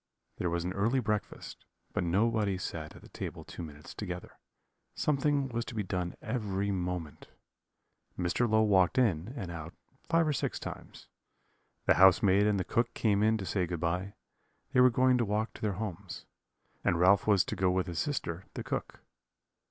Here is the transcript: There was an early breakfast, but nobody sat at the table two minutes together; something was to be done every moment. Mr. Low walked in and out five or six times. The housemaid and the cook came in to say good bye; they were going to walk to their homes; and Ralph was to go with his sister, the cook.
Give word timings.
There 0.39 0.49
was 0.49 0.63
an 0.63 0.73
early 0.73 0.99
breakfast, 0.99 1.63
but 1.93 2.03
nobody 2.03 2.57
sat 2.57 2.95
at 2.95 3.03
the 3.03 3.09
table 3.09 3.43
two 3.45 3.61
minutes 3.61 3.93
together; 3.93 4.39
something 4.95 5.47
was 5.49 5.63
to 5.65 5.75
be 5.75 5.83
done 5.83 6.15
every 6.23 6.71
moment. 6.71 7.27
Mr. 8.17 8.49
Low 8.49 8.63
walked 8.63 8.97
in 8.97 9.31
and 9.37 9.51
out 9.51 9.75
five 10.09 10.27
or 10.27 10.33
six 10.33 10.57
times. 10.59 11.07
The 11.85 11.93
housemaid 12.01 12.47
and 12.47 12.59
the 12.59 12.63
cook 12.63 12.95
came 12.95 13.21
in 13.21 13.37
to 13.37 13.45
say 13.45 13.67
good 13.67 13.79
bye; 13.79 14.15
they 14.73 14.79
were 14.81 14.89
going 14.89 15.19
to 15.19 15.23
walk 15.23 15.53
to 15.53 15.61
their 15.61 15.73
homes; 15.73 16.25
and 16.83 16.99
Ralph 16.99 17.27
was 17.27 17.45
to 17.45 17.55
go 17.55 17.69
with 17.69 17.85
his 17.85 17.99
sister, 17.99 18.45
the 18.55 18.63
cook. 18.63 19.01